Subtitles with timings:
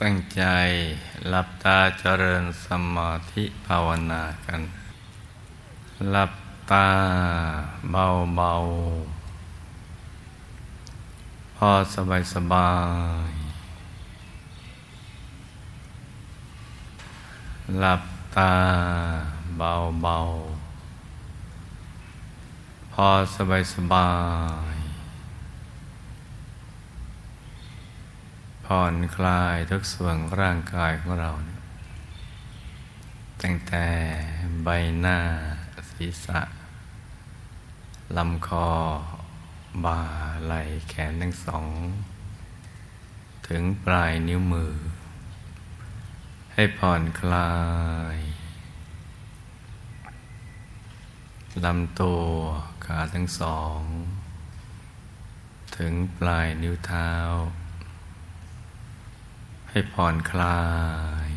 [0.00, 0.42] ตั้งใจ
[1.28, 4.60] หลับตาเจริญสมาธิภาวนากัน
[6.10, 6.32] หลับ
[6.70, 6.88] ตา
[7.90, 8.52] เบาเบา
[11.56, 12.72] พอสบายสบา
[13.30, 13.32] ย
[17.78, 18.02] หลับ
[18.36, 18.52] ตา
[19.58, 19.72] เบา
[20.02, 20.18] เบา
[22.92, 24.08] พอสบายสบา
[24.72, 24.73] ย
[28.66, 31.30] ผ่อนคลายทุกส่วนร่างกายของเรา
[33.42, 33.86] ตั้งแต่
[34.64, 34.68] ใบ
[35.00, 35.18] หน้า
[35.90, 36.40] ศีรษะ
[38.16, 38.70] ลำคอ
[39.84, 40.00] บ่า
[40.44, 41.68] ไหล่แขนทั้งสอง
[43.48, 44.74] ถึงปลายนิ้วมือ
[46.54, 47.52] ให้ผ่อนคลา
[48.16, 48.18] ย
[51.64, 52.24] ลำตัว
[52.84, 53.80] ขาทั้งสอง
[55.76, 57.10] ถึงปลายนิ้วเท้า
[59.74, 60.62] ให้ผ่อนคลา
[61.26, 61.28] ย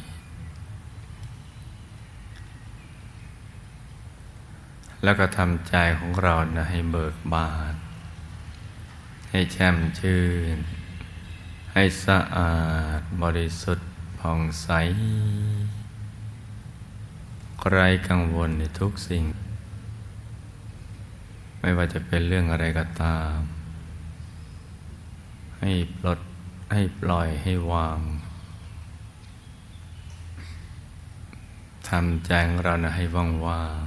[5.04, 7.74] แล้วก็ทำใจของเรานะให้เบิกบาน
[9.32, 10.24] ให้แช่มชื่
[10.56, 10.58] น
[11.74, 12.56] ให้สะอา
[13.00, 14.70] ดบริสุทธิ์ผ่องใส
[17.72, 17.80] ไร
[18.10, 19.26] กังวลในทุกสิ่ง
[21.60, 23.38] ไม่ว่าจะเป็นเรื่องอะไรก็ตาม
[25.60, 26.20] ให้ปลด
[26.74, 28.00] ให้ปล่อยให้วาง
[31.90, 33.84] ทำใจของเรานะให้ว่างว่าง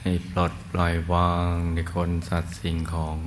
[0.00, 3.18] ให้ปลดปล่อยวางในคนสัตว์สิ่งของ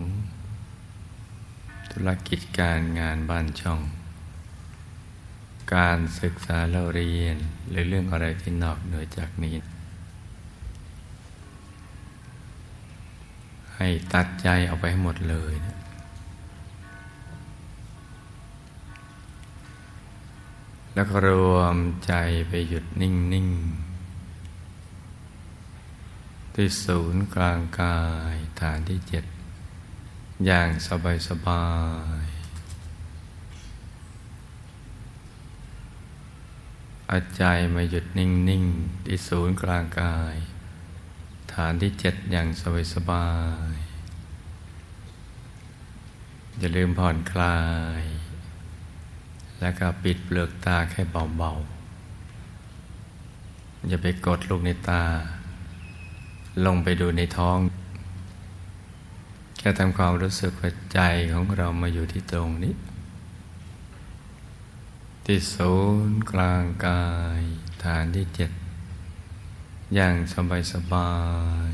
[1.92, 3.81] ธุรกิจการงานบ้านช่อง
[5.75, 7.38] การศึกษาเราเรียน
[7.70, 9.55] หรือเรื่องอะไรที่นอกเหนือจากนี้
[13.76, 15.81] ให้ตัดใจเอาไปให้หมดเลยนะ
[20.94, 22.14] แล้วก็รวมใจ
[22.47, 23.49] ไปหยุดนิ่งนิ่ง
[26.54, 27.99] ที่ศูนย์กลางกา
[28.33, 29.26] ยฐานที่เจ็ด
[30.45, 31.66] อย่างสบายสบา
[32.23, 32.26] ย
[37.11, 37.43] อาใจ
[37.76, 38.66] มาหยุดนิ่งนิ่ง
[39.05, 40.36] ที่ศูนย์กลางกาย
[41.54, 43.30] ฐานที่เจ็ดอย่างสบายสบา
[43.71, 43.73] ย
[46.60, 47.60] อย่าลืมผ่อนคลา
[48.02, 48.04] ย
[49.61, 51.02] แล้วก็ปิดเปลือกตาแค่
[51.38, 55.04] เบาๆ อย่าไปกดลูกในตา
[56.66, 57.60] ลงไปดูในท้อง
[59.58, 60.99] แค่ทำความรู้สึกว่าใจ
[61.32, 62.73] ของเรามาอยู่ที่ตรงนี้
[65.26, 65.73] ที่ศู
[66.10, 67.04] นย์กลางกา
[67.39, 67.42] ย
[67.83, 68.52] ฐานที่เจ็ด
[69.95, 71.11] อย่างสบายสบา
[71.72, 71.73] ย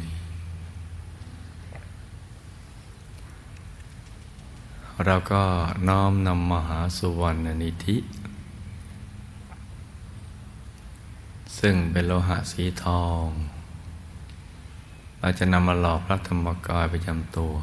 [5.06, 5.44] เราก็
[5.88, 7.98] น้อมนำมหาสุวรรณนิธิ
[11.60, 13.26] ซึ่งเป็นโลหะสีทอง
[15.20, 17.54] เราจะนำมาหล่อพระธรรมกายประจำตัว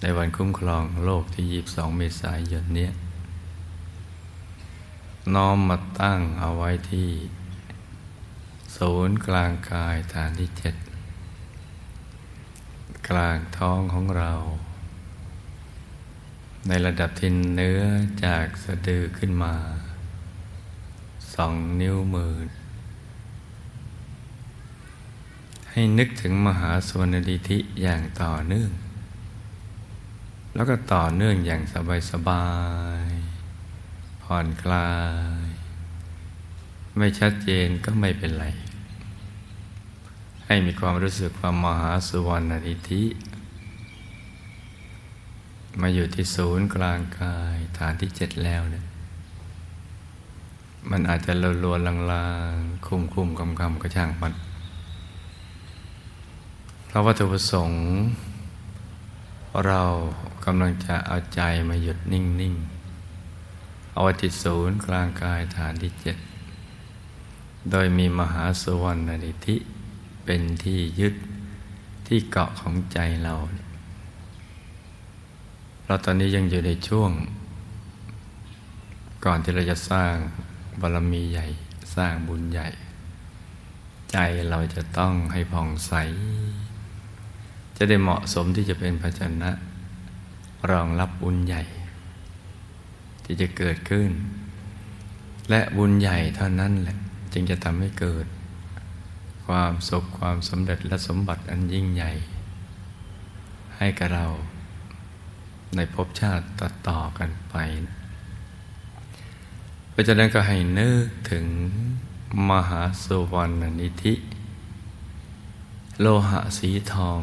[0.00, 2.88] ในวันคุ้มครองโลกที่ 22 เมษายนนี้
[5.34, 7.10] น้อมมาตั้งเอาไว้ที่
[8.76, 10.74] ศูนย์กลางกายฐานที่เจ็ด
[13.08, 14.32] กลางท้องของเรา
[16.68, 17.82] ในระดับที่เนื้อ
[18.24, 19.54] จากสะดือขึ้นมา
[21.34, 22.34] สองนิ้วมือ
[25.70, 28.70] ให้นึกถึงมหาสวนดิธิอย่างต่อเนื่อง
[30.54, 32.48] แล้วก็ต่อเนื่องอย่างสบายสบา
[33.06, 33.10] ย
[34.22, 34.90] ผ่อนคลา
[35.44, 35.48] ย
[36.96, 38.46] ไม่ชัดเจนก็ไม่เป็นไร
[40.46, 43.02] ให้มีความรู้สึกความมหาสุวรรณดิธิ
[45.80, 48.84] มาอยู่ที่ศูนย์กลางกายฐานที่เจ็ดแล้วเนี่ย
[50.90, 51.80] มันอาจจะลลวน
[52.12, 54.34] ลางๆ คุ้มคุมกำกำก็ช่างมัน
[56.86, 57.82] เพราะวัตถุประสงค์
[59.66, 59.82] เรา
[60.44, 62.54] กำลังจะเอาใจมาหยุดนิ่ง
[63.24, 66.16] ๆ เอาไว้ที่ศูนย์กลางกายฐานที่เจ็ด
[67.70, 69.56] โดยมีมหาสวรรณนิธิ
[70.24, 71.14] เป็นที่ยึด
[72.06, 73.34] ที่เกาะของใจเรา
[75.92, 77.10] ราตอนนี้ยังอยู่ในช่วง
[79.24, 80.14] ก่อนที่เราจะสร้าง
[80.80, 81.46] บารมีใหญ่
[81.96, 82.68] สร้างบุญใหญ่
[84.12, 84.16] ใจ
[84.50, 85.92] เราจะต้องให้ผ่องใส
[87.76, 89.50] จะได้เหมาะสมที่จะเป็นภาชนะ
[90.70, 91.62] รองรับบุญใหญ่
[93.24, 94.10] ที่จะเกิดขึ้น
[95.50, 96.96] และบุญใหญ่เท่านั้นแหละ
[97.32, 98.26] จึงจะทำให้เกิด
[99.46, 102.12] ความสุขความสำเร็จและสมบัติอันยิ่งใหญ่
[103.76, 104.26] ให้กับเรา
[105.76, 107.54] ในภพชาติต่อต่อกันไป
[109.90, 111.46] เพราะฉะนั้นก็ให้นึกถึง
[112.50, 114.14] มหาสุวรรณนิธิ
[116.00, 117.22] โลหะสีทอง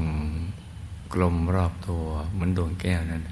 [1.13, 3.23] กลมรอบตัวเหมือนดวงแก้วนั้น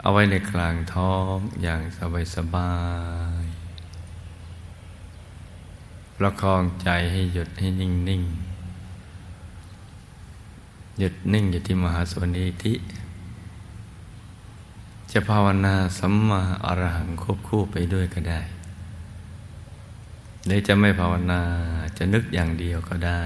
[0.00, 2.74] เอาไว้ในกลางท้องอย่างสบายสบา
[3.42, 3.44] ย
[6.16, 8.22] ประคองใจให้หยุดให้นิ่งนิ่ง
[10.98, 12.74] หยุดนิ่งอยู่ที่มหาสวนิธิ
[15.12, 18.40] จะภาวนาสัมมาอรหังควบคู่ไปด้วยก็ได้
[20.44, 21.40] หรือจะไม่ภาวนา
[21.98, 23.22] จะนึกอย่างเดียวก็ได้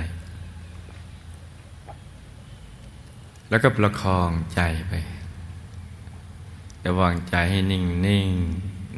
[3.49, 4.93] แล้วก็ประคองใจไป
[6.85, 8.31] ระวางใจให้นิ่งนิ่ง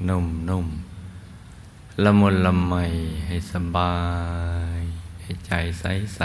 [0.08, 0.66] นุ่มนุ่ม
[2.04, 2.74] ละมุนละไม
[3.26, 3.94] ให้สบา
[4.78, 4.80] ย
[5.22, 6.20] ให้ใจใสใส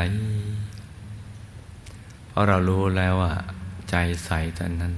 [2.28, 3.34] เพราะเรารู้แล้วว่า
[3.90, 3.96] ใจ
[4.26, 4.94] ใสตอนนั้น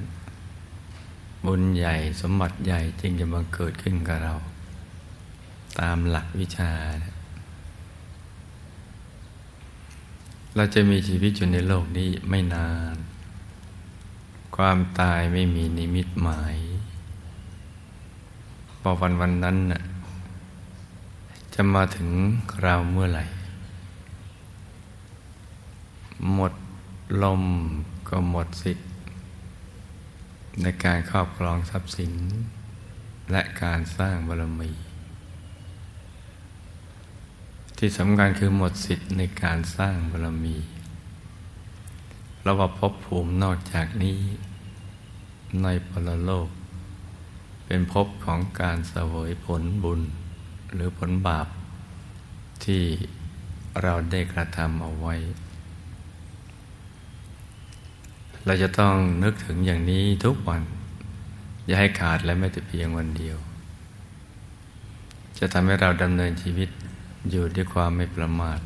[1.45, 4.33] บุญใหญ่สมบัติใหญ่จึงจะมาเกิดขึ้นกับเรา
[5.79, 6.71] ตามหลักวิชา
[10.55, 12.95] เราจะมีชีวิตอยู่ในโลกนี้ไม่นาน
[14.55, 16.55] ความตายไม่มีนิมิตหมาย
[18.81, 19.81] พอวันวันนั้นน่ะ
[21.53, 22.09] จะมาถึง
[22.63, 23.25] เราเมื่อไหร่
[26.33, 26.53] หมด
[27.23, 27.43] ลม
[28.07, 28.83] ก็หมดสิทธิ
[30.61, 32.13] ในการครอบครองทรัพย์สิน
[33.31, 34.71] และการสร้างบารมี
[37.77, 40.57] ที่สำคัญคือหมดสิทธิ์ในการสร้างบารมี
[42.41, 44.19] เราว่าพบภูมินอกจากนี้
[45.63, 46.49] ในปรโลก
[47.65, 50.01] เป็นภพของการเสวยผลบุญ
[50.73, 51.47] หรือผลบาป
[52.65, 52.83] ที่
[53.83, 55.15] เราได้กระทำเอาไว้
[58.45, 60.61] เราจะต้องนึกถึงอย่างนี้ทุกวัน
[61.65, 63.37] อย่าให้ขาดและไม่แต่เพียงวันเดียว
[65.39, 66.69] จะทำให้เราดำเนินชีวิต
[67.29, 68.59] อยู่ด้วยความไม่ประมาท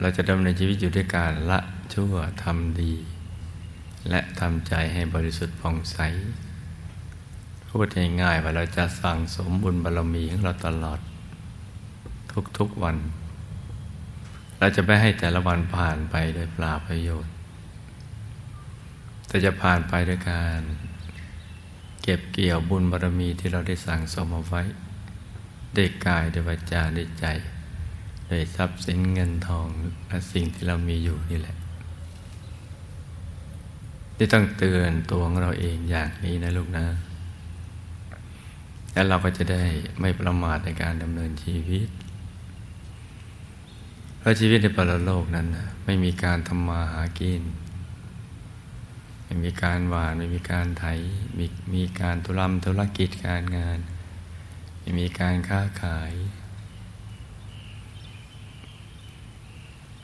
[0.00, 1.58] เราจะดำเนินชีวิตอยู่ด้วยการละ
[1.94, 2.92] ชั่วทำดี
[4.08, 5.98] และทำใจให้บริสุทธิ์ผ่องใส
[7.68, 7.88] พูด
[8.22, 11.00] ง่ายๆว่าเราจะสั่งสมบุญบารมีของเราตลอด
[12.58, 12.96] ทุกๆวัน
[14.58, 17.33] เราจะไม่ให้แต่ละวันผ่านไปโดยปราประโยชน์
[19.34, 20.60] แต่จะผ่านไปด้วยการ
[22.02, 24.62] เก็บเกี่ยวบุญบารมีที่เราได้สั่งสมเอาไว้
[25.74, 27.26] ได้กายได้วาจาได้ใจ
[28.28, 29.68] ได้ทรัพย์สินเงินทอง
[30.08, 31.56] และสิ่งที่เรามีอยู่นี่แหละ
[34.16, 36.86] ที่ต้องเตือนตัวของเราเองอย่างนี้นะลูกนะ
[38.92, 39.62] แล้วเราก็จะได้
[40.00, 41.88] ไม่ประมาทในการดำเนินชีวิต
[44.18, 45.46] เพราะชีวิตในปรโลกนั้น
[45.84, 47.44] ไม่มีการทำมาหากิน
[49.34, 50.84] ไม่มีการหวาน ไม่มีการไถ
[51.38, 53.78] มีมีการธุรำธุรกิจการงาน
[54.80, 56.12] ไม่มีการค้าขาย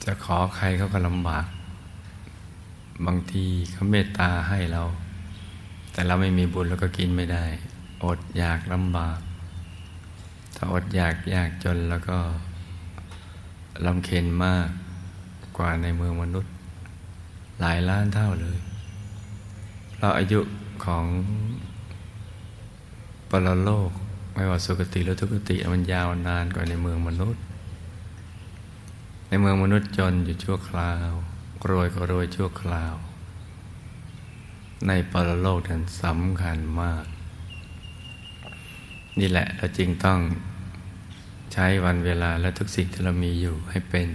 [0.05, 1.47] จะขอใครเขาก็ลำบาก
[3.07, 4.83] บางทีเขาเมตตาให้เรา
[5.93, 7.45] แต่เราไม่มีบุญแล้วก็กินไม่ได้
[8.05, 9.19] อดอยากลำบาก
[10.57, 12.19] ถ้าอดอยากยากจนแล้วก็
[13.87, 14.69] ลำเค็นมาก
[15.57, 16.53] กว่าในเมืองมนุษย์
[17.61, 18.59] หลายล้านเท่าเลย
[20.03, 20.41] เราอายุ
[20.85, 21.07] ของ
[23.31, 23.91] ปรโลก
[24.35, 27.43] ไม่ว่าสุคติหรือทุกติมันยาวนานกว่าในเมืองมนุษย์
[29.29, 31.11] ในเมืองมนุษย์จนอยู่ชั่วคราว
[31.71, 32.95] รวยก็รวยชั่วคราว
[34.87, 37.05] ในปรโลกนั้นสำคัญมาก
[39.19, 40.21] นี่แหละเราจรึงต้อง
[41.53, 44.09] ใช้วันเวลาและทุกสิ่งที่เรามีอยู่ให้เป็น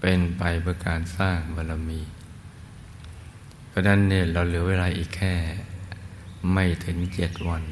[0.00, 2.00] เป็นไปเพื่อการสร้างบารมี
[3.76, 5.34] ราะนั้นเนี่ยเราเหลือเวลาอีกแค่
[6.52, 7.62] ไม่ถึงเจ็ดวัน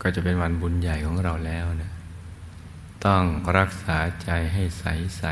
[0.00, 1.92] ก็จะเป็นวันบุญใหญ่ของเราแล้วนะ
[3.04, 3.24] ต้อง
[3.58, 4.84] รักษาใจให้ใส
[5.18, 5.24] ใส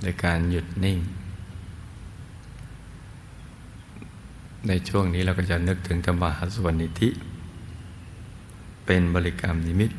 [0.00, 0.98] โดยการหยุดนิ่ง
[4.68, 7.08] ในช่วงนี้เราก็จะนึกถึงธรรมหาสวรนิธิ
[8.86, 9.90] เป็นบริกรรมนิมิต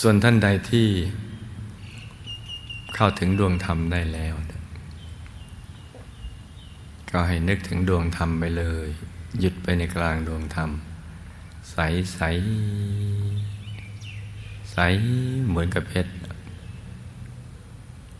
[0.00, 0.88] ส่วนท่านใดที่
[2.98, 4.34] เข้าถึงดวงธรรมได้แล้ว
[7.10, 8.88] ก็ให้นึกถึงดวงธรรมไปเลย
[9.40, 10.70] หยุดไปในกลางดวงธรรม
[11.70, 11.76] ใส
[12.14, 12.20] ใส
[14.72, 14.78] ใส
[15.48, 16.12] เหมือนกับเพชร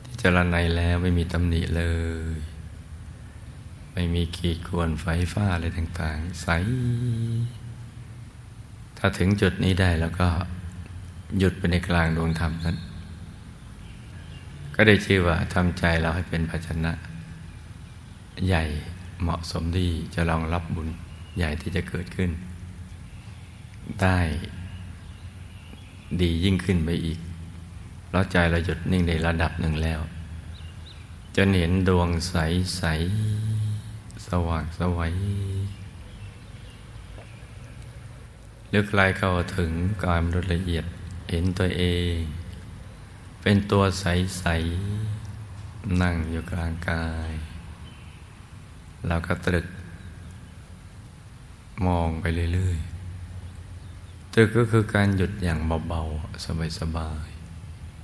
[0.05, 1.85] ที่จรณัยแล้วไม่มีตำหนิเล
[2.33, 2.35] ย
[3.95, 6.49] ไม่มีขีดข่วนไฟฟ้าอะไรต่างๆ ใส
[8.99, 10.29] ถ้าถึงจุดนี้ได้แล้วก็
[11.39, 12.77] หยุดไปในกลางดวงธรรมนั้น
[14.79, 16.93] ก็ได้ชื่อว่าทำใจเราให้เป็นภาชนะ
[18.47, 18.65] ใหญ่
[19.23, 20.89] เหมาะสมที่จะรองรับบุญ
[21.37, 22.31] ใหญ่ที่จะเกิดขึ้น
[24.03, 24.19] ได้
[26.21, 27.19] ดียิ่งขึ้นไปอีก
[28.07, 30.01] เพราะใจเราหยุดนิ่งในระดับหนึ่งแล้ว
[31.37, 32.35] จนเห็นดวงใส
[32.77, 32.83] ใส
[34.27, 35.15] สว่างสวัย
[38.73, 39.73] ลึกไกลเข้าถึง
[40.05, 40.85] กายมนุษย์ละเอียด
[41.31, 42.15] เห็นตัวเอง
[43.49, 44.07] เป็นตัวใส
[44.39, 44.45] ใส
[46.03, 47.31] นั่งอยู่กลางกาย
[49.07, 49.67] เราก็ตรึก
[51.87, 52.79] มองไปเรื่อย
[53.55, 56.47] ๆ ตรึกก็คือการหยุดอย่างเบา ๆ
[56.79, 57.29] สบาย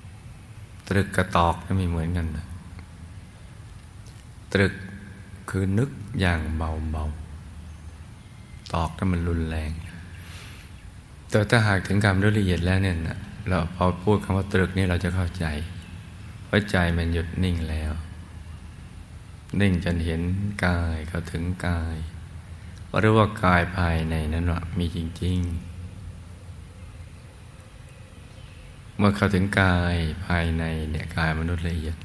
[0.07, 2.47] ๆ ตรึกกระตอกก็ไม่เหมือนกันนะ
[4.53, 4.73] ตรึก
[5.51, 7.05] คือนึกอย่างเบา
[7.91, 9.71] ๆ ตอกถ้ามันรุนแรง
[11.31, 12.97] แต่ถ้าหากถึงการละเอียดแล้วเนี่ย
[13.49, 15.47] เราพอพูดคำว่าตรึกนี่เราจะเข้าใจ
[16.45, 17.93] เพราะใจมันหยุดนิ่งแล้ว
[19.61, 20.21] นิ่งจนเห็น
[20.67, 21.97] กายเขาถึงกาย
[22.99, 25.73] หรือว่ากายภายในนั้นว่ามีจริง ๆ
[28.97, 29.97] เมื่อเข้าถึงกาย
[30.27, 31.97] ภายในเนี่ยกายมนุษย์ละเอียด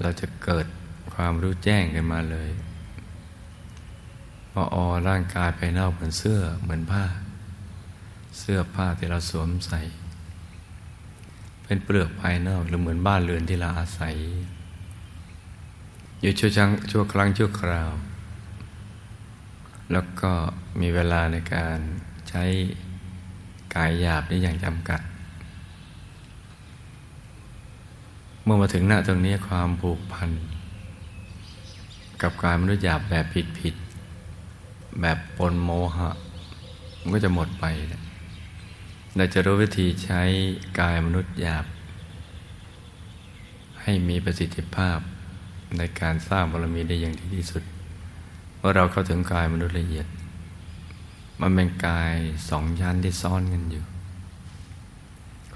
[0.00, 0.66] เราจะเกิด
[1.14, 2.50] ความรู้แจ้งขึ้นมาเลย
[4.54, 7.04] ว่าอ๋อร่างกายภายนอกเหมือนเสื้อเหมือนผ้า
[8.38, 9.80] เสื้อผ้าที่เราสวมใส่
[11.64, 14.14] เป็นเปลือกภายนอกหรือเหมือนบ้านเรือนที่เราอาศัย
[16.20, 17.90] อยู่ชั่วชังชั่วครั้งชั่วคราว
[19.92, 20.32] แล้วก็
[20.80, 21.78] มีเวลาในการ
[22.28, 22.44] ใช้
[23.74, 25.00] กายหยาบได้อย่างจำกัด
[28.42, 30.30] เมื่อมาถึงหน้าตรงนี้ความผูกพัน
[32.22, 33.74] กับการมนุษย์หยาบแบบผิดผิด
[35.00, 36.10] แบบปนโมหะ
[37.00, 37.64] มันก็จะหมดไป
[39.16, 40.22] เราจะรู้วิธีใช้
[40.80, 41.66] กายมนุษย์หยาบ
[43.82, 44.98] ให้มีประสิทธิภาพ
[45.78, 47.62] ในการสร้างบารมีได้อย่างดีที่สุด
[48.56, 50.06] เพราเราเข้าถึงกายมนุษย์ละเอียด
[51.40, 52.14] มันเป็นกาย
[52.50, 53.84] สองชั้นที่ซ้อนกันอยู่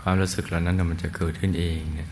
[0.00, 2.10] ความรู้สึกเหล่านั้นมันจะเกิดขึ้นเองเนี่ย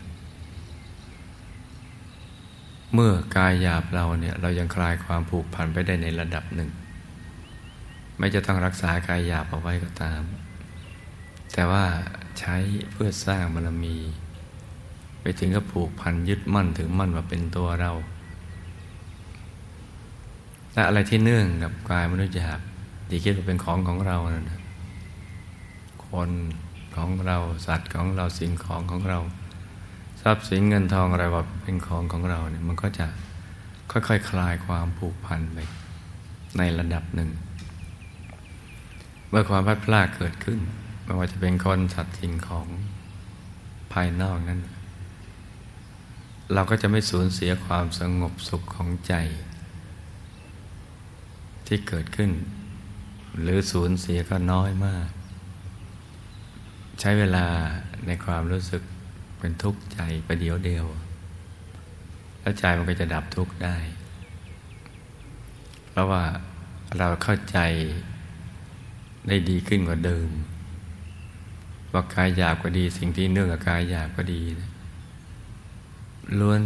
[2.93, 6.69] เมื่อกายหยาบเราเนี่ยเรายังคลายความผูกพันไปได้ในระดับหนึ่ง
[8.17, 10.21] ไม่จะต้องรักษากายหยาบเอาไว้ก็ตาม
[11.53, 11.83] แต่ว่า
[12.39, 12.55] ใช้
[12.91, 13.95] เพื่อสร้างบารมี
[15.21, 17.91] ไปถึงก็ผูกพันยึดมั่นถึงมั่นว่าเป็นตัวเรา
[20.73, 22.59] และอะไรที่เนื่องกับกายมนุษย์หยาบ
[23.09, 24.59] ที่คิดว่าเป็นของของเรานะ
[26.07, 26.31] คน
[26.95, 29.19] ของเราสัตว์ของเราสิ่งของของเรา
[30.21, 33.07] ทรัพย์สินเงินทองอะไรว่าเป็นของของเราเนี่ยมันก็จะ
[33.91, 35.57] ค่อยๆคคลายความผูกพันไป
[36.57, 37.29] ในระดับหนึ่ง
[39.29, 40.59] เมื่อความพัดพลาดเกิดขึ้น
[41.09, 42.67] ไม่ว่าจะเป็นคนสัตว์สิ่งของ
[43.93, 44.59] ภายนอกนั้น
[46.53, 49.13] เราก็จะไม่สูญเสียความสงบสุขของใจ
[51.67, 52.31] ที่เกิดขึ้น
[53.41, 55.09] หรือสูญเสียก็น้อยมาก
[56.99, 57.45] ใช้เวลา
[58.07, 58.81] ในความรู้สึก
[59.39, 60.85] เป็นทุกข์ใจประเดียวเดียว
[62.41, 63.77] แล้วใจมันก็จะดับทุกข์ได้
[65.89, 66.23] เพราะว่า
[66.97, 67.59] เราเข้าใจ
[69.27, 70.29] ได้ดีขึ้นกว่าเดิม
[71.93, 74.41] ว่ากายหยาบก็ดี สิ่งที่เนื่องกับกายหยาบก็ดี
[76.39, 76.61] ล้วน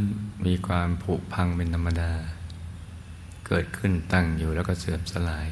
[0.46, 2.12] มีความผุพังเป็นธรรมดา
[3.48, 5.48] เกิดขึ้นตั้งอยู่แล้วก็เสื่อมสลาย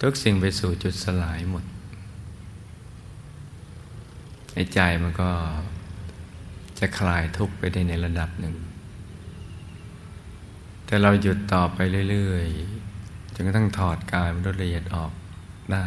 [0.00, 1.64] ทุกสิ่งไปสู่จุดสลายหมด
[4.52, 5.30] ในใจมันก็
[6.78, 8.56] จะคลายทุกข์ไปได้ในระดับหนึ่ง
[10.86, 11.78] แต่เราหยุดต่อไป
[12.10, 15.12] เรื่อยๆจนกระทั่งถอดกายมันละเอียดออก
[15.72, 15.84] ได้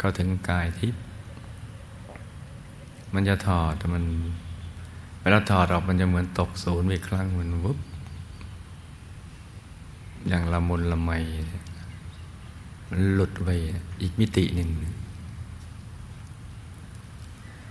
[0.00, 1.02] เข้าถึงกายทิพย์
[3.14, 4.04] มันจะถอดแต่มัน
[5.20, 7.78] เวลาถอดออกมันจะเหมือนตกศูนย์ไปครั้งมันวุบ
[10.28, 11.10] อย่างละมุนละไม
[12.88, 13.48] มันหลุดไป
[14.00, 14.68] อีกมิติหนึ่ง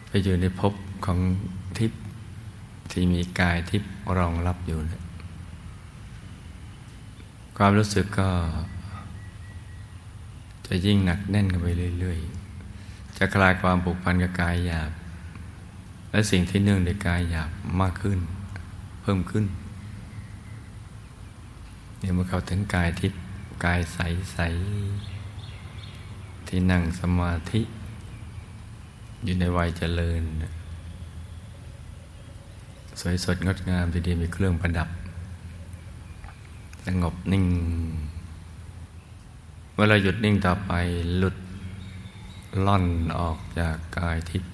[0.08, 0.74] ไปอยู่ในภพ
[1.06, 1.20] ของ
[1.78, 2.00] ทิพย์
[2.92, 5.02] ที่มีกายทิพย์รองรับอยู่นะ
[7.58, 8.30] ความรู้สึกก็
[10.70, 11.68] จะยิ่งหนักแน่นกันไป
[12.00, 14.92] เรื่อยๆ จะคลายความผูกพันกับกายหยาบ
[16.12, 17.50] และสิ่งที่เนื่องในกายหยาบ
[17.82, 18.20] มากขึ้น
[19.02, 19.46] เพิ่มขึ้น
[22.00, 23.20] เนี่ยเมื่อเขาถึงกายทิพย์
[23.66, 27.62] กายใสๆที่นั่งสมาธิ
[29.24, 30.24] อยู่ในวัยเจริญ
[33.00, 34.90] สวยสดงดงามดียวมีเครื่องประดับ
[36.86, 37.46] สงบนิ่ง
[39.82, 40.72] มื่อเราหยุดนิ่งต่อไป
[41.18, 41.38] หลุด
[42.66, 42.86] ล่อน
[43.20, 44.54] ออกจากกายทิพย์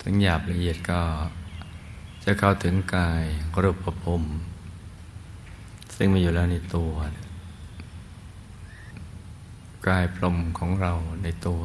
[0.00, 1.00] ถึงหยาบละเอียดก็
[2.24, 3.22] จะเข้าถึงกาย
[3.62, 4.22] รูปภพ
[5.96, 6.92] ซึ่งมีอยู่แล้วในตัว
[9.88, 11.62] กายพรมของเราในตัว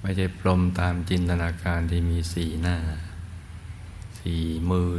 [0.00, 2.76] ไม่ใช่พรมตามจินตนาการที่มีสีหน้า
[4.18, 4.34] สี
[4.70, 4.90] มือ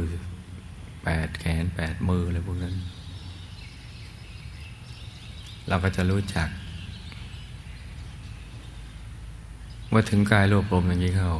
[1.02, 2.76] แปดแขนแปดมืออะไรพวกนั้น
[5.68, 6.48] เราก็จะรู้จัก
[9.88, 11.32] เมื่อถึงกายรูปรมอย่างนี้เขา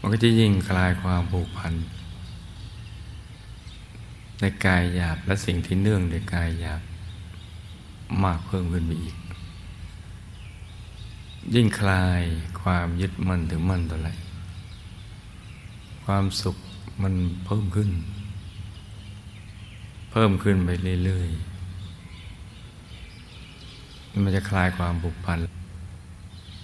[0.00, 1.72] มันก็จะยิ่งคลายความผูกพัน
[4.40, 6.82] ในกายหยาบและสิ่งที่เนื่องในกายหยาบ
[8.22, 9.16] มากเพิ่มขึ้นไปอีก
[11.54, 12.22] ยิ่งคลาย
[12.60, 14.10] ความยึดมั่นถึงมั่นตัวไร
[16.04, 16.56] ความสุข
[17.02, 17.14] มัน
[17.46, 17.90] เพิ่มขึ้น
[20.10, 20.70] เพิ่มขึ้นไป
[21.04, 21.57] เรื่อยๆ
[24.24, 25.38] มันจะคลายความผูกพัน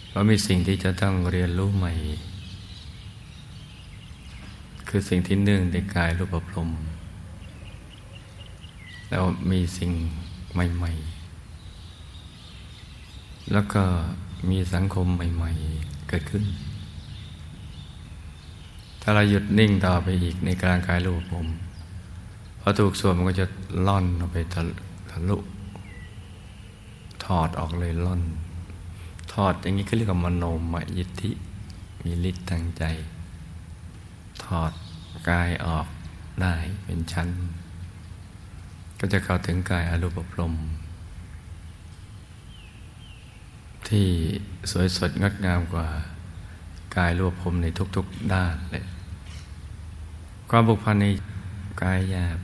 [0.09, 1.93] เพราะมีสิ่งที่จะต้องเรียนรู้ใหม่
[4.89, 6.71] คือสิ่งที่เนื่องในกายรูปพรม
[9.09, 9.91] แล้วมีสิ่ง
[10.53, 10.93] ใหม่
[11.81, 13.83] ๆ แล้วก็
[14.51, 16.45] มีสังคมใหม่ ๆ เกิดขึ้น
[19.03, 21.47] ถ้าเราหยุดนิ่งต่อไปอีกในกลางกายรูปผม
[22.61, 23.47] พอถูกส่วนมันก็จะ
[23.87, 25.37] ล่อนออกไปทะลุ
[27.25, 28.23] ถอดออกเลยล่น
[29.33, 31.31] ถอดอย่างนี้ก็เรียกว่ามโนมยิทธิ
[32.05, 32.85] มีฤทธิ์ทางใจ
[34.45, 34.73] ถอด
[35.31, 35.87] กายออก
[36.43, 36.55] ได้
[36.85, 37.29] เป็นชั้น
[38.99, 40.55] ก็จะเข้าถึงกายอรูปพรม
[43.89, 44.09] ที่
[44.71, 45.89] สวยสดงดงามกว่า
[46.97, 47.67] กายรูปพรมใน
[47.97, 48.85] ทุกๆด้านเลย
[50.51, 51.07] ความบุกพันใน
[51.83, 52.39] กายหยาบ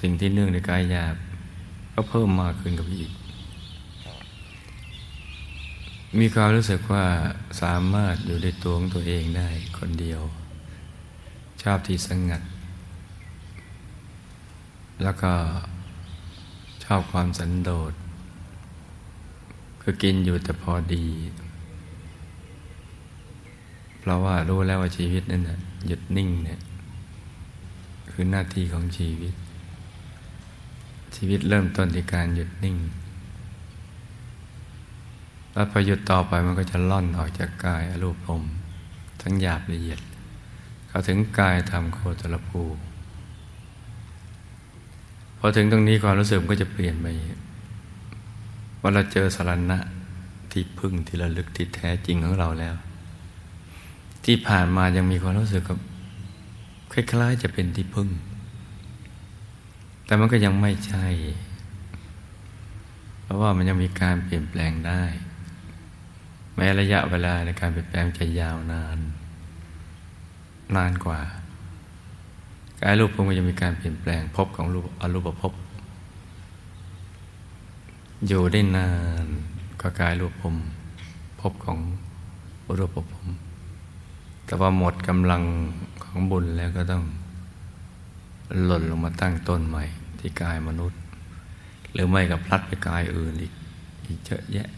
[0.00, 1.16] สิ่งที่เนื่องในกายหยาบ
[1.98, 3.10] ก็เพิ่มมากขึ้นกับอีก
[6.18, 7.04] มีความรู้สึกว่า
[7.62, 9.48] สามารถอยู่ในตัวของตัวเองได้
[9.78, 10.20] คนเดียว
[11.62, 12.42] ชอบที่สงัด
[15.02, 15.32] แล้วก็
[16.84, 17.92] ชอบความสันโดษ
[19.82, 21.06] คือกินอยู่แต่พอดี
[24.00, 26.60] เพราะว่ารู้แล้วว่าชีวิตนั้นนะหยุดนิ่งเนี่ย
[28.10, 29.34] คือหน้าที่ของชีวิต
[31.14, 32.76] ชีวิตเริ่มต้นที่การหยุดนิ่ง
[35.52, 38.42] แล้วพอหยุดต่อไปมันก็จะล่อนออกจากกายอรูปภพ
[39.22, 40.00] ทั้งหยาบละเอียด
[40.88, 42.62] เข้าถึงกายธรรมโคตรภู
[45.38, 47.06] พอถึงตรงนี้ความรู้สึกมันก็จะเปลี่ยนไป
[48.80, 49.78] ว่าเราเจอสารณะ
[50.52, 52.74] ที่พึ่งที่ระลึกที่แท้จริงของเราแล้ว
[54.24, 55.78] ที่ผ่านมายังมีความรู้สึกกับ
[56.92, 58.08] คล้ายๆจะเป็นที่พึ่ง
[60.06, 61.06] แต่มันก็ยังไม่ใช่
[63.22, 65.02] เพราะว่ามันยังมีการเปลี่ยนแปลงได้
[66.54, 68.98] แม้ระยะเวลาในการเปลี่ยนแปลงจะยาวนาน
[70.76, 71.20] นานกว่า
[72.82, 75.52] กายรูปภพก็จะมีการเปลี่ยนแปลงภพของรูปอรูปภพ
[78.26, 78.90] อยู่ได้นา
[79.24, 79.26] น
[79.80, 80.54] ก็กายรูปภพ
[81.40, 81.78] ภพของ
[82.78, 83.06] รูปภพ
[84.46, 85.42] แต่ว่าหมดกำลัง
[86.02, 87.04] ของบุญแล้วก็ต้อง
[88.64, 89.84] หล่นลงมาตั้งต้นใหม่
[90.18, 91.00] ที่กายมนุษย์
[91.92, 93.52] หรือไม่กับพลัดไปกายอื่นอีก
[94.06, 94.68] อีกเยอะแยะ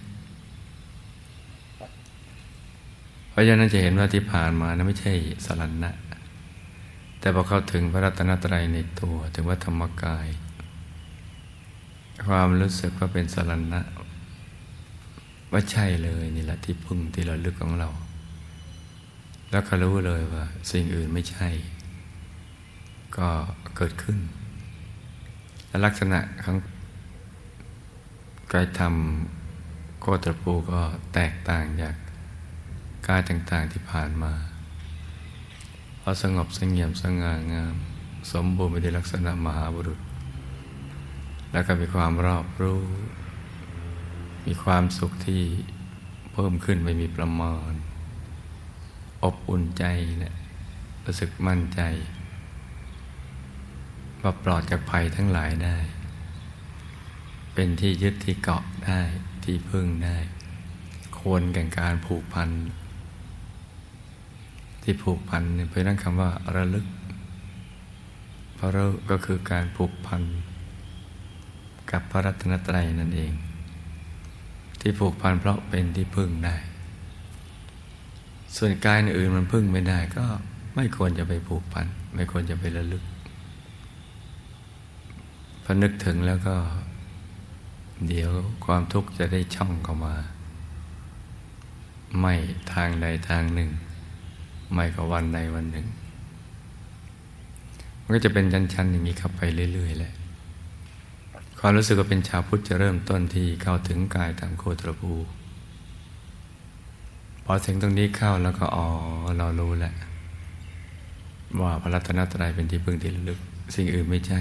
[3.30, 5.12] เพราะฉะนั้นจะเห็นว่าที่ผ่านมานะไม่ใช่
[5.44, 5.92] สลันนะ
[7.20, 10.28] แต่พอเข้าถึงพระรัตนตรัยในตัว ถึงว่าธรรมกาย
[12.26, 13.80] ความรู้สึกว่าเป็นสรณะ
[15.52, 17.88] ว่าใช่เลยนี่แหละที่พึ่งที่เราลึกของเรา
[19.50, 21.48] แล้วก็รู้เลยว่า สิ่งอื่นไม่ใช่
[23.16, 23.28] ก็
[23.76, 24.18] เกิดขึ้น
[25.68, 26.56] และลักษณะของ
[28.52, 28.94] กายธรรม
[30.00, 30.80] โคตรปูก็
[31.14, 31.94] แตกต่างจาก
[33.08, 34.32] กายต่างๆที่ผ่านมา
[35.98, 37.74] เพอสงบสงเงียมสง่างาม
[38.32, 40.00] สมบูรณ์ไปด้วยลักษณะมหาบุรุษ
[41.52, 42.82] แล้วก็มีความรอบรู้
[44.46, 45.42] มีความสุขที่
[46.32, 47.72] เพิ่มขึ้นไม่มีประมาณ
[49.24, 49.84] อบอุ่นใจ
[50.18, 50.34] เนี่ย
[51.04, 51.80] รู้สึกมั่นใจ
[54.22, 55.76] ว่าปลอดจากภัยทั้งหลายได้
[57.54, 59.00] เป็นที่ยึดที่เกาะได้
[59.44, 60.16] ที่พึ่งได้
[61.20, 62.50] ควรแก่การผูกพัน
[64.82, 66.86] ที่ผูกพันเพราะนั้นคำว่าระลึก
[68.54, 70.22] เพราะเราก็คือการผูกพัน
[71.90, 73.32] กับพระรัตนตรัยนั่นเอง
[74.80, 76.56] ที่ผูกพันเพราะเป็นที่พึ่งได้
[78.56, 80.26] ส่วนกายอื่นมันพึ่งไม่ได้ก็
[80.76, 83.02] ไม่ควรจะไปผูกพัน ไม่ควรจะไประลึก
[85.68, 86.56] อนึกถึงแล้วก็
[88.08, 88.30] เดี๋ยว
[88.64, 90.14] ความทุกข์จะได้ช่องเข้ามา
[92.20, 92.34] ไม่
[92.72, 93.70] ทางใดทางหนึ่ง
[94.72, 95.86] ไม่ก็วันใดวันหนึ่ง
[98.02, 100.12] มันก็จะเป็นชั้นๆอย่างนี้ครับไปเรื่อยๆแหละ
[101.60, 105.12] ความรู้สึกว่าเป็นชาวพุทธจะเริ่มต้นที่เข้าถึงกายตามโคตรภู
[107.44, 108.86] พอถึงตรงนี้เข้าแล้วก็อ๋อ
[109.38, 109.94] เรารู้แหละ
[111.60, 113.38] ว่าพระรัตนตรัยเป็นที่พึ่งที่ลึก
[113.74, 114.40] สิ่งอื่นไม่ใช่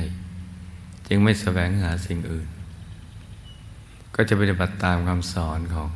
[1.07, 2.47] จึงไม่แสวงหาสิ่งอื่น
[4.15, 5.89] ก็จะปฏิบัติตามคำสอนของ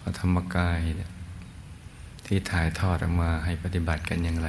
[0.00, 1.12] พระธรรมกายเนี่ย
[2.26, 4.48] ที่ถ่ายทอดออกมาให้ปฏิบัติกันอย่างไร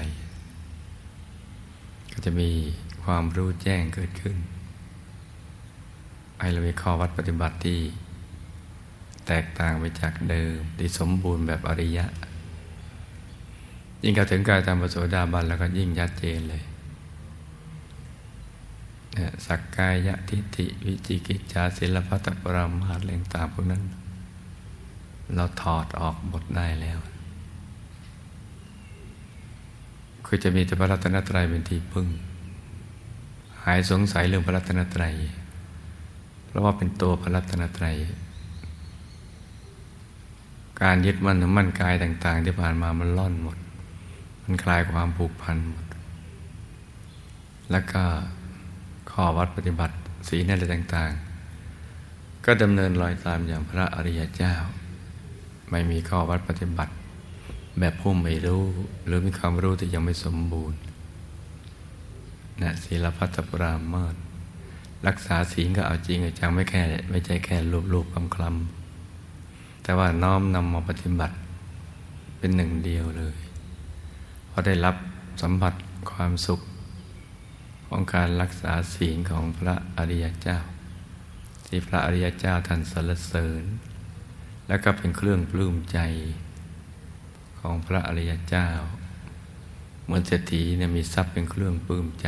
[2.12, 2.50] ก็จะมี
[3.04, 4.38] ความรู้แจ้งเกิดขึ้น
[6.40, 7.80] ให้เรามีข้อวัดปฏิบัติที่
[9.28, 12.06] แตกต่างไปจากเดิมที่สมบูรณ์แบบอริยะ
[14.04, 16.64] ยิ่งเข้าถึงกายตามปโสดาบันแล้วก็ยิ่งยัดเจนเลย
[19.46, 23.84] สักกายะทิฏฐิวิจิกิจจาศิลปะตปรามาตแรงตามพวกนั้น
[25.36, 27.00] เราถอดออกหมดได้แล้ว
[30.26, 32.08] คือจะมีแต่พระรัตนตรัยเป็นที่พึ่ง
[33.64, 35.14] หายสงสัยเรื่องพระรัตนตรัย
[36.48, 37.96] เพราะว่าเป็นตัวพระรัตนตรัย
[40.82, 43.58] การยึดมั่นมั่นกายต่าง ๆ ที่ผ่านมามันล่อนหมด
[44.44, 45.86] มันคลายความผูกพันหมด
[47.72, 48.04] แล้วก็
[49.22, 49.96] ข้อวัดปฏิบัติ
[50.28, 54.54] สีนั่นอะไรต่างๆ ก็ดำเนินรอยตามอย่างพระอริยเจ้า
[55.70, 56.94] ไม่มีข้อวัดปฏิบัติ
[57.80, 58.64] แบบผู้ไม่รู้
[59.06, 60.80] หรือมีความรู้ที่ยังไม่สมบูรณ์
[62.62, 64.16] นะศีลพัตปรามาต
[65.08, 71.36] รักษาศีลก็เอาจริงจังไม่แค่ไม่ใช่แค่รูปรูปคำคลำแต่ว่าน้อมนำมาปฏิบัติ
[72.38, 73.38] เป็นหนึ่งเดียวเลย
[74.48, 74.96] เพราะได้รับ
[75.42, 75.74] สัมผัส
[76.12, 76.62] ความสุข
[77.90, 80.60] ของการรักษาศีลของพระอริยเจ้า
[81.68, 83.64] ที่พระอริยเจ้าท่านสรรเสริญ
[84.68, 86.00] แล้วก็เป็นเครื่องปลื้มใจ
[87.60, 88.70] ของพระอริยเจ้า
[90.04, 92.28] เหมือนเศรษฐีเนี่ยมีทรัพย์เป็นเครื่องปลื้มใจ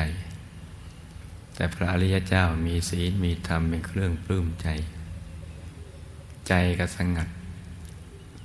[1.56, 4.68] แต่พระอริยเจ้ามีศีลมีธรรมเป็นเครื่องปลื้มใจ
[6.48, 7.30] ใจก็สงัด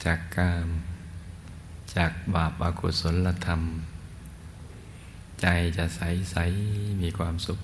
[0.04, 0.68] จากกาม
[1.94, 3.62] จากบาปอากุศลธรรม
[5.40, 5.46] ใจ
[5.76, 6.36] จะใสใส
[7.02, 7.58] มีความสุข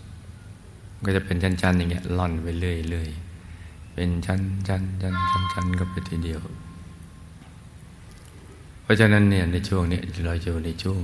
[1.05, 6.41] ก็จะเป็นชั้นๆอย่างเงี้ยล่อนไปเรื่อยๆเป็นชั้นชั้นชั้นชั้นชั้นก็ไปทีเดียว
[8.83, 11.01] เพราะฉะนั้นเนี่ยในช่วงนี้เราอยู่ในช่วง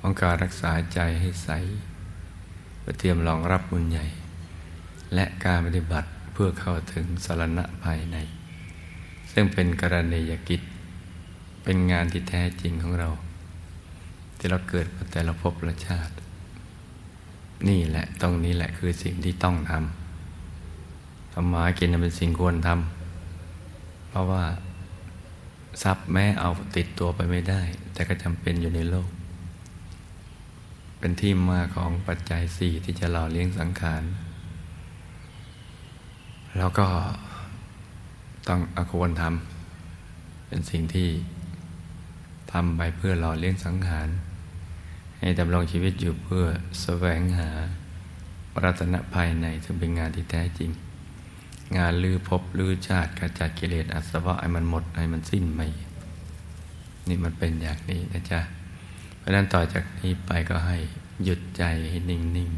[0.00, 1.50] ของการรักษาใจให้ใส
[2.98, 4.06] เตรียมรองรับบุญใหญ่
[5.14, 8.16] และการปฏิบัติเพื่อเข้าถึงสารณะภายใน
[9.32, 10.60] ซึ่งเป็นกรณียกิจ
[11.62, 13.08] เป็นงานที่แท้จริงของเรา
[14.38, 16.14] ที่เราเกิดมาแต่ละภพละชาติ
[17.68, 24.44] นี่แหละตรงนี้แหละคือสิ่งที่ต้องทำทำมากินเป็นสิ่งควรทำเพราะว่า
[25.82, 27.60] ทรัพย์แม้เอาติดตัวไปไม่ได้
[27.92, 29.08] แต่ก็จำเป็นอยู่ในโลก
[30.98, 34.02] เป็นที่มาของปัจจัยสี่ที่จะหล่อเลี้ยงสังขาร
[36.56, 36.88] แล้วก็
[38.48, 41.08] ต้องอควรทำเป็นสิ่งที่
[42.52, 44.08] ทำไปเพื่อหล่อเลี้ยงสังขาร
[45.20, 46.46] ให้ดำรงชีวิตอยู่เพื่อ
[46.82, 47.50] แสวงหา
[48.62, 50.70] รัตนภายในซึ่งเป็นงานที่แท้จริง
[51.76, 55.60] งานลือพบลือชาติกระจัดกิเลสอัศวะให้มันหมดให้มันสิ้นไป
[57.08, 58.40] นี่มันเป็นอย่างนี้นะจ๊ะ
[59.18, 60.78] เพราะนั้นต่อจากนี้ไปก็ให้
[61.24, 62.50] หยุดใจให้นิ่ง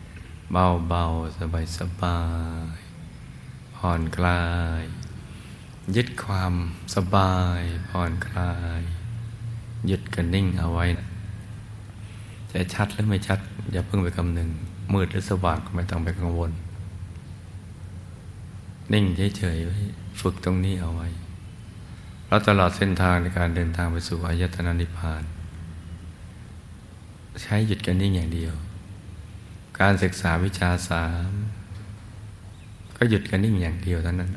[0.00, 1.38] ๆ เบาๆ
[1.78, 2.20] สบา
[2.74, 4.42] ยๆ ผ่อนคลา
[4.82, 4.84] ย
[5.96, 6.54] ยึดความ
[6.94, 8.82] สบายผ่อนคลาย
[9.86, 10.86] หยุดกันนิ่งเอาไว้
[12.54, 13.38] จะชัดหรือไม่ชัด
[13.72, 14.50] อย่าเพิ่งไปคำหนึ่ง
[14.92, 16.50] มืดหรือสว่างก็ไม่ต้องไปกังวล
[18.92, 19.04] นิ่ง
[19.36, 19.78] เฉยๆไว้
[20.20, 21.08] ฝึกตรงนี้เอาไว้
[22.26, 25.22] เราตลอดเส้นทางในการเดินทางไปสู่อายตนะนิพพาน
[27.42, 28.54] ใช้หยุดกันนิ่งอย่างเดียว
[29.80, 31.32] การศึกษาวิชาสาม
[32.96, 34.30] ก็หยุดกันนิ่งอย่างเดียวเท่านั้น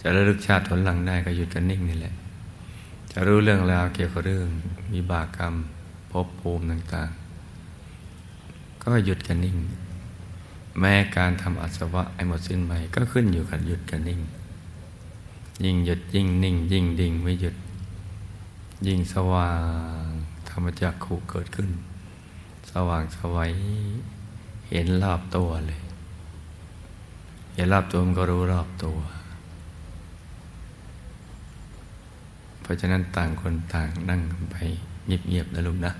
[0.00, 2.14] จะระลึกชาติผลหลังได้ก็หยุดกันนิ่งนี่แหละ
[3.12, 4.48] จะรู้เรื่องราวเกี่ยวกับเรื่อง
[4.94, 5.54] วิบากกรรม
[6.10, 7.25] ภพภูมิต่างๆ
[8.86, 9.56] ก็หยุดกันนิ่ง
[10.80, 14.20] แม้การทำอัศวะไอหมดสิ้นไปก็ขึ้นอยู่กับหยุดกันนิ่ง
[15.64, 17.56] ยิ่งหยุดยิ่งนิ่ง ยิ่งดิ่งไม่หยุด
[18.86, 19.52] ยิ่งสว่า
[20.02, 20.04] ง
[20.48, 21.70] ธรรมจักขุเกิดขึ้น
[22.70, 23.52] สว่างสวัย
[24.68, 25.80] เห็นรอบตัวเลย
[27.54, 28.96] เห็นรอบตัวมันก็รู้รอบตัว
[32.60, 34.20] เพราะฉะนั้นต่างคนต่างนั่ง
[34.50, 34.56] ไป
[35.06, 35.92] เงียบๆนะลูกนะ